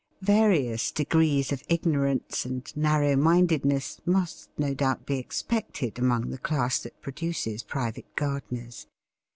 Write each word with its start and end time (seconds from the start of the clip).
Various 0.23 0.91
degrees 0.91 1.51
of 1.51 1.61
ignorance 1.69 2.43
and 2.43 2.75
narrow 2.75 3.15
mindedness 3.15 4.01
must 4.03 4.49
no 4.57 4.73
doubt 4.73 5.05
be 5.05 5.19
expected 5.19 5.99
among 5.99 6.31
the 6.31 6.39
class 6.39 6.79
that 6.79 6.99
produces 7.01 7.61
private 7.61 8.07
gardeners. 8.15 8.87